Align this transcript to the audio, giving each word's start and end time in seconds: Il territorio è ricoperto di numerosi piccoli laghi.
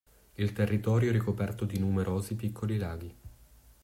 Il 0.33 0.51
territorio 0.51 1.09
è 1.11 1.11
ricoperto 1.11 1.63
di 1.63 1.77
numerosi 1.77 2.33
piccoli 2.33 2.77
laghi. 2.79 3.15